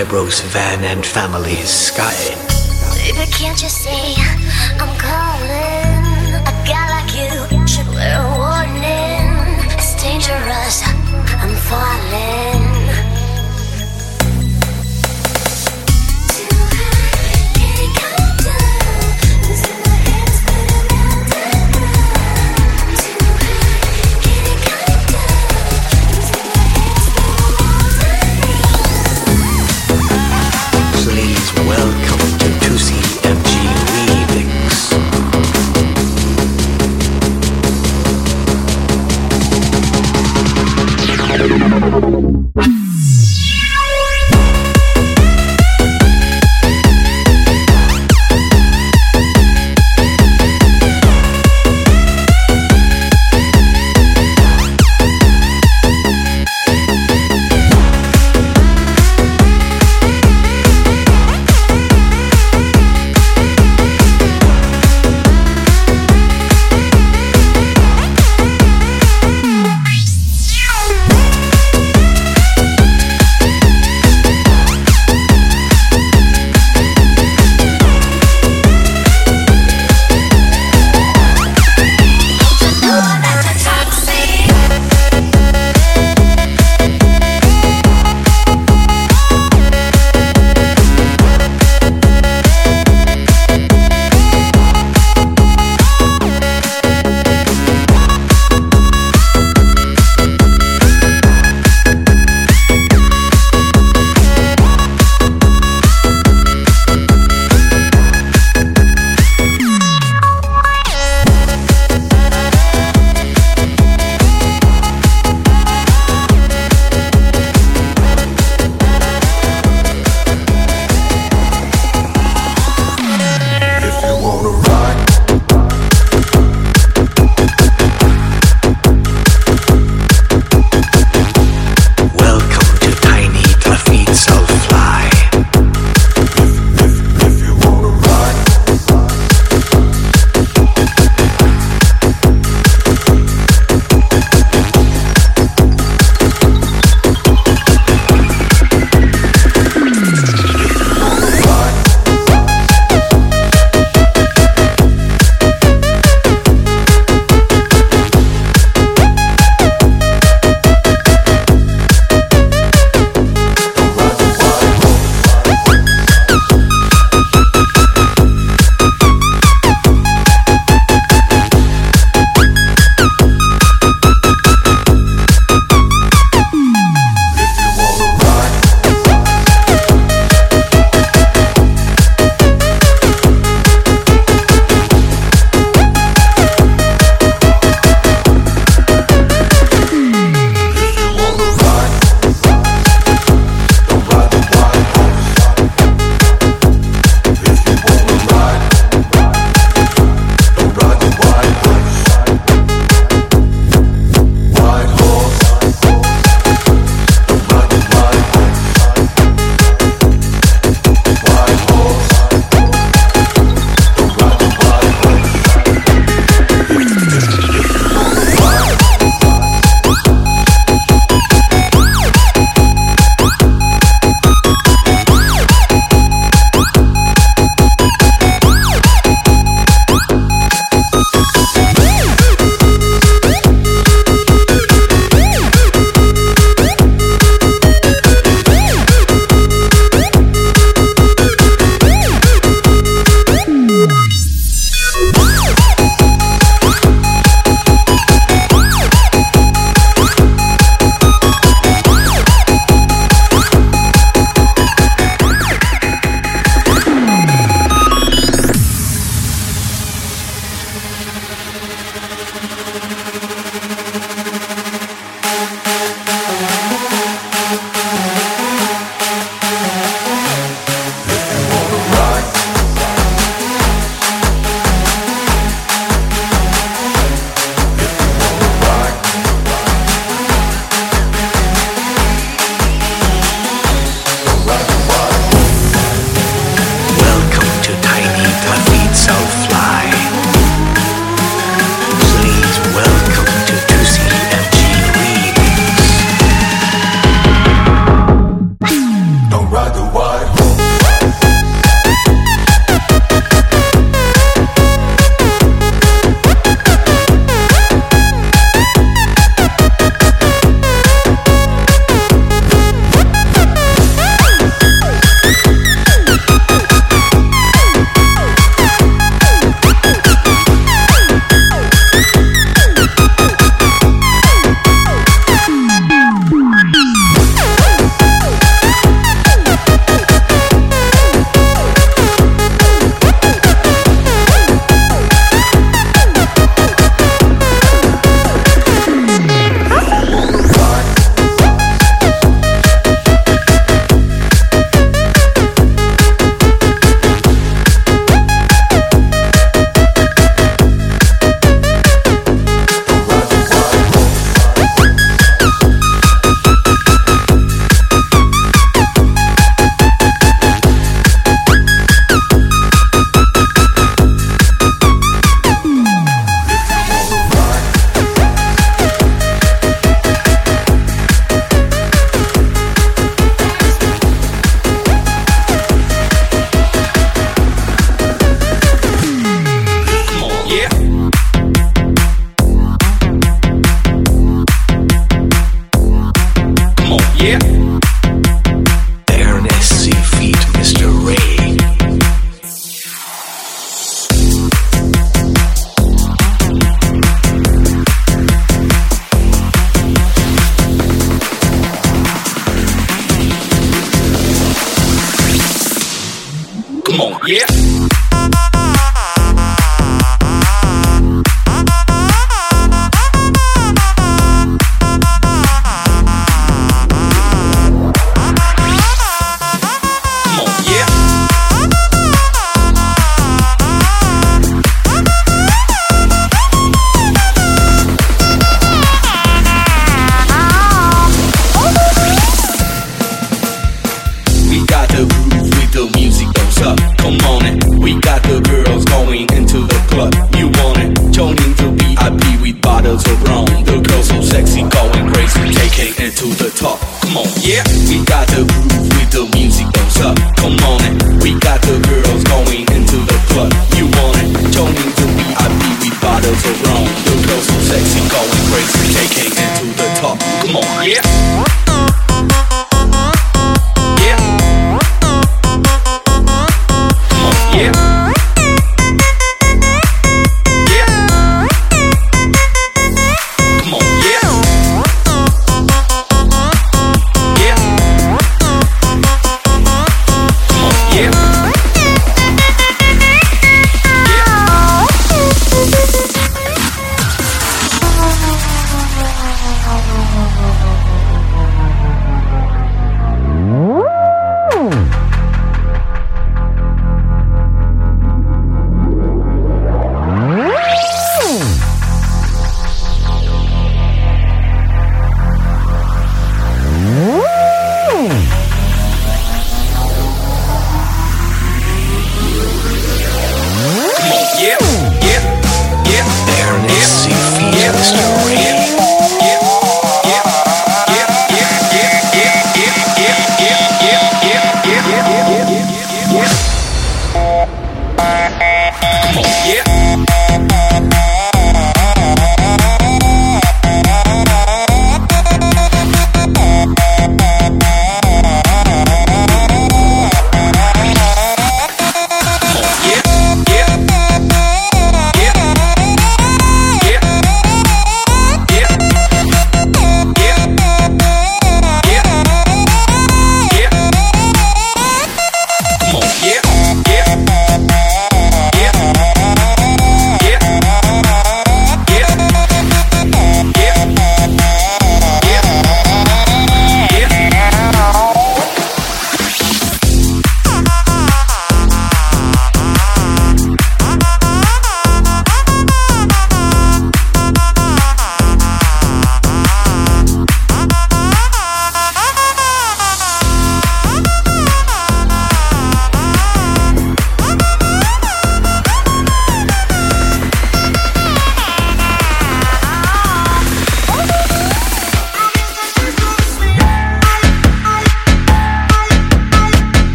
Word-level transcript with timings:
skybros, 0.00 0.42
van 0.52 0.84
and 0.84 1.04
family's 1.04 1.68
sky. 1.68 2.39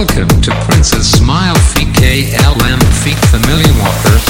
Welcome 0.00 0.40
to 0.40 0.50
Princess 0.64 1.12
Smile 1.18 1.54
Feet 1.54 1.88
KLM 1.88 2.80
Feet 3.04 3.18
Familiar 3.26 3.70
Walker. 3.82 4.29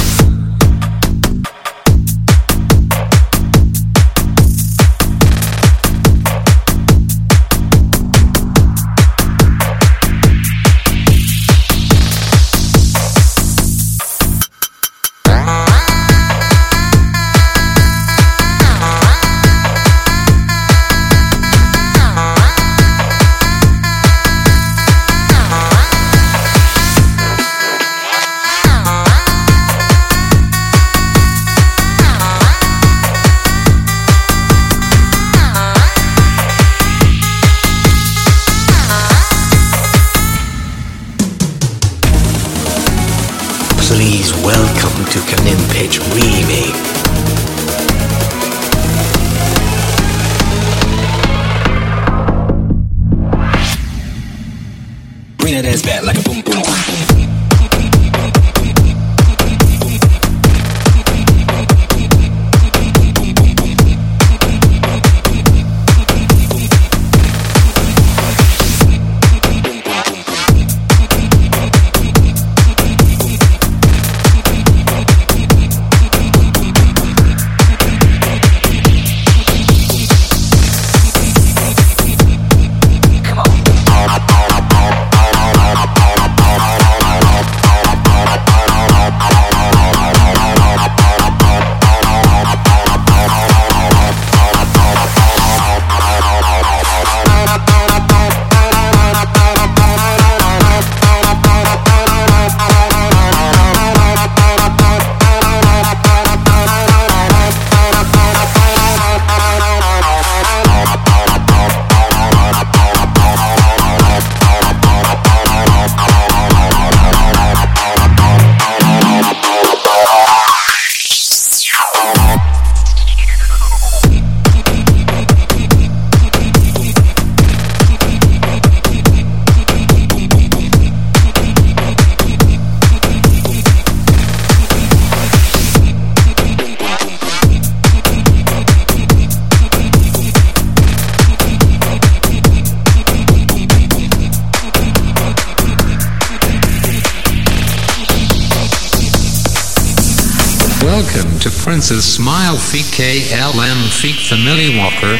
Francis 151.91 152.15
Smile 152.15 152.57
Feet 152.57 152.85
KLM 152.85 153.91
Feet 153.91 154.15
Family 154.29 154.77
Walker. 154.79 155.19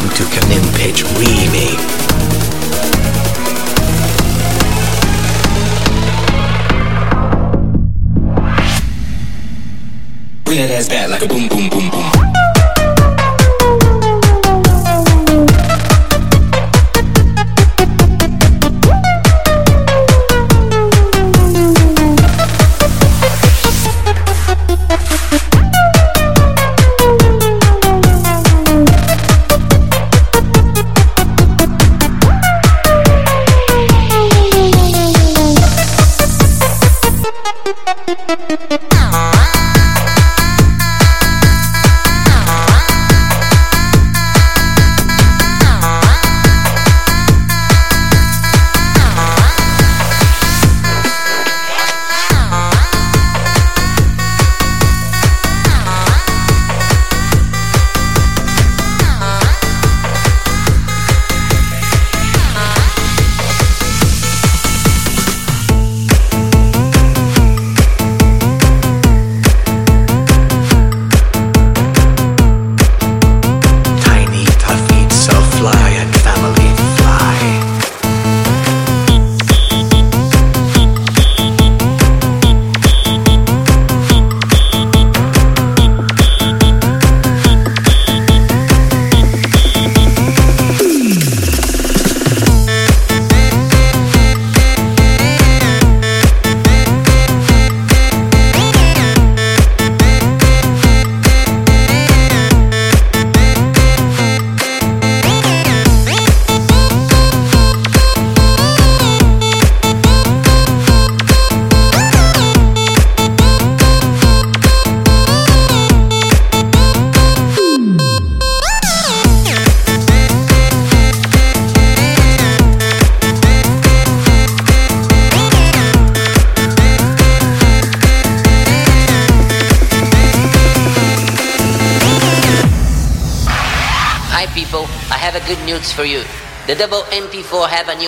Welcome 0.00 0.16
to 0.16 0.24
Kanimpage 0.24 1.02
Remake. 1.18 1.80
Bring 10.44 10.58
that 10.58 10.70
ass 10.70 10.88
back 10.88 11.10
like 11.10 11.22
a 11.22 11.28
boom, 11.28 11.48
boom, 11.48 11.68
boom, 11.68 11.79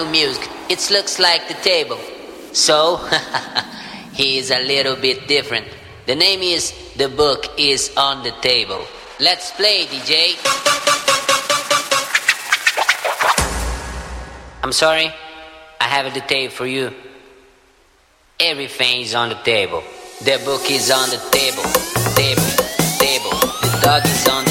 new 0.05 0.11
music. 0.11 0.49
It 0.69 0.91
looks 0.91 1.19
like 1.19 1.49
the 1.49 1.55
table. 1.55 1.99
So, 2.53 2.97
he 4.13 4.39
is 4.39 4.51
a 4.51 4.67
little 4.67 4.97
bit 4.97 5.29
different. 5.29 5.67
The 6.07 6.15
name 6.15 6.41
is 6.41 6.73
The 6.97 7.09
Book 7.09 7.47
is 7.59 7.93
on 7.97 8.23
the 8.23 8.33
Table. 8.41 8.85
Let's 9.21 9.51
play, 9.53 9.87
DJ. 9.87 10.37
I'm 14.63 14.73
sorry, 14.73 15.13
I 15.81 15.85
have 15.85 16.13
the 16.15 16.21
tape 16.21 16.53
for 16.53 16.67
you. 16.67 16.93
Everything 18.41 19.03
is 19.03 19.15
on 19.15 19.29
the 19.29 19.41
table. 19.43 19.83
The 20.21 20.41
book 20.45 20.71
is 20.71 20.91
on 20.91 21.11
the 21.11 21.21
table. 21.31 21.63
Table, 22.15 22.49
table. 22.99 23.37
The 23.63 23.81
dog 23.83 24.05
is 24.07 24.29
on 24.29 24.42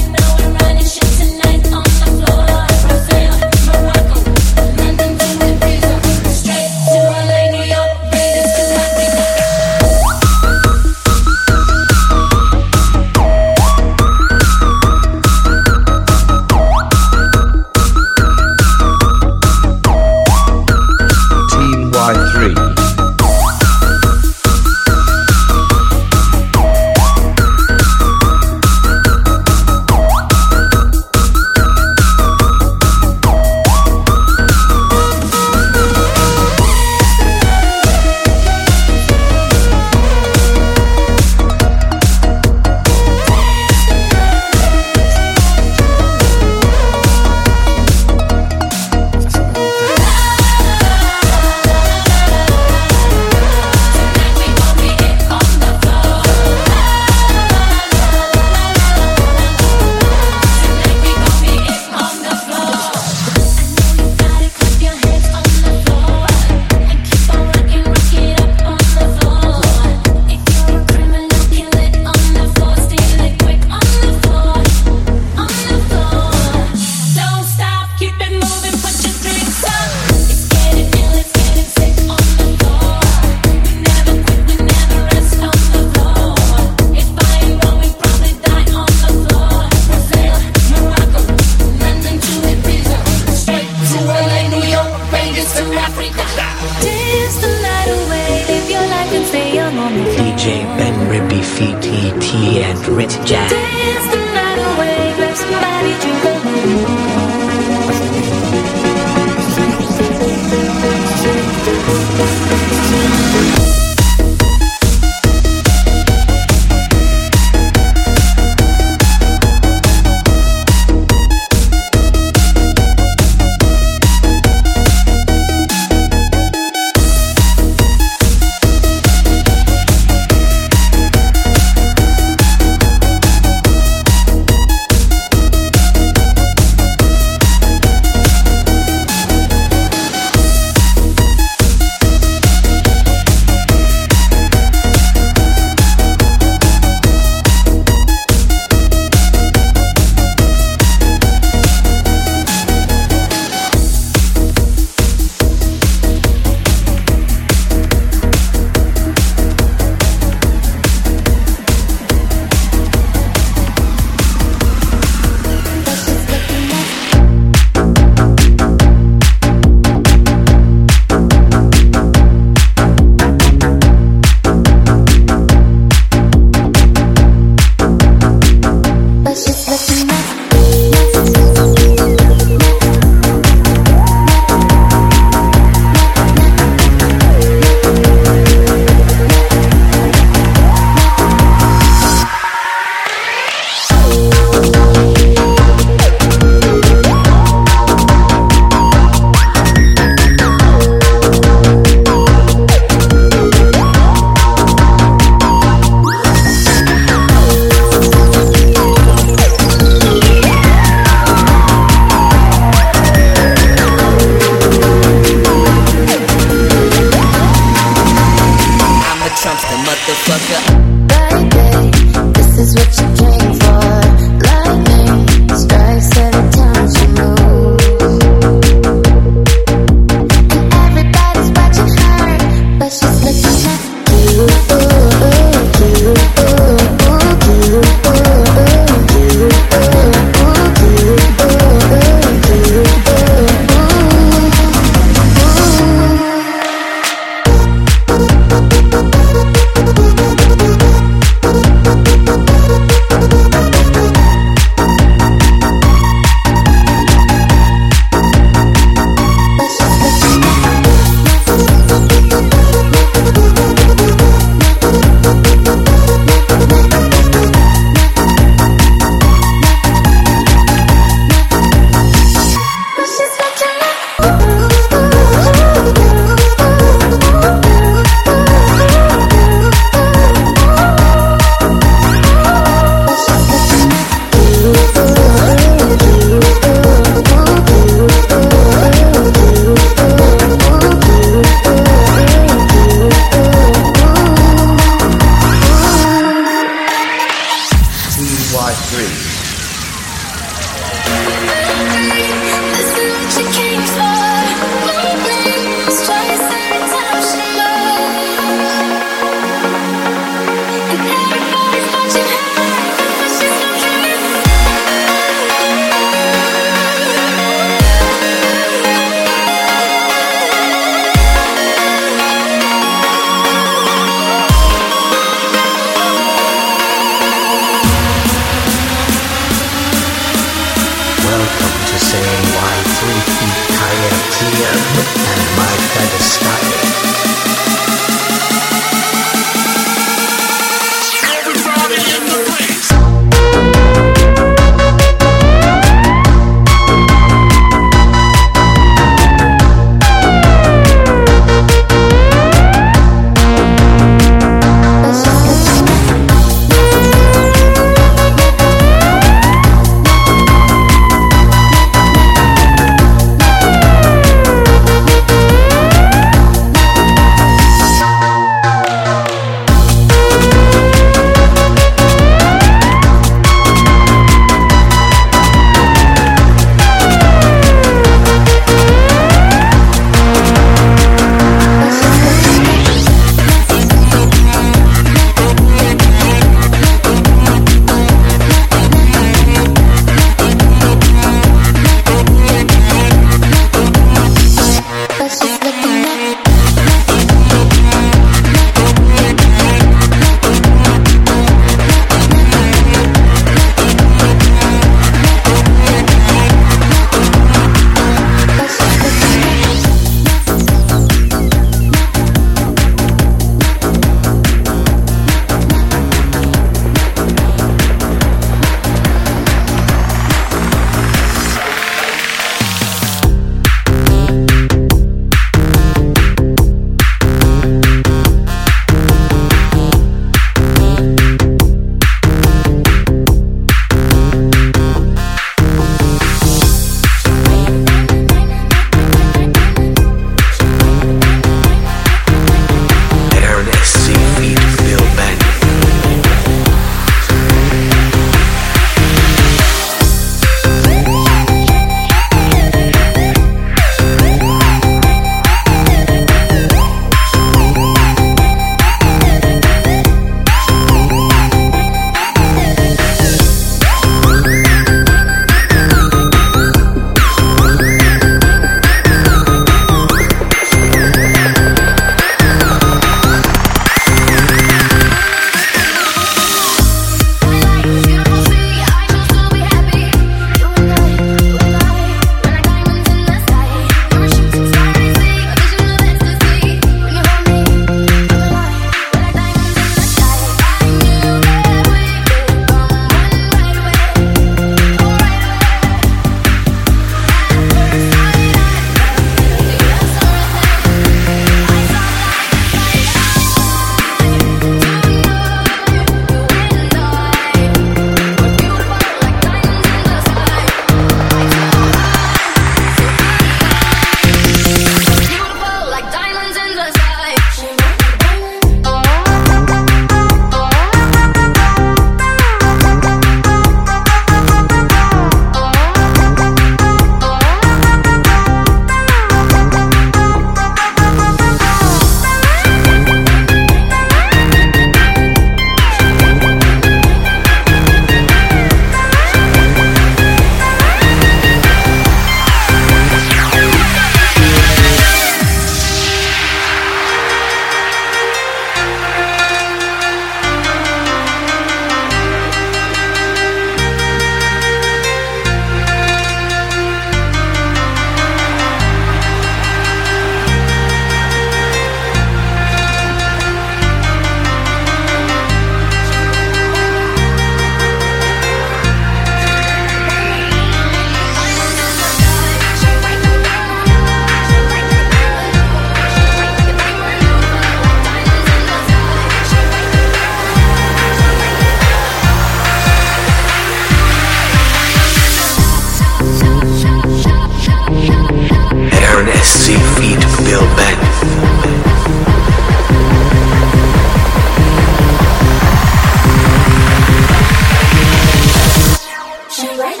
you 599.63 599.77
like. 599.77 600.00